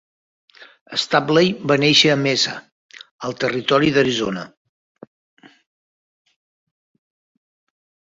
Stapley 1.01 1.49
va 1.71 1.75
néixer 1.81 2.09
a 2.13 2.15
Mesa, 2.21 2.53
al 3.27 3.35
territori 3.43 3.93
d'Arizona. 3.97 4.45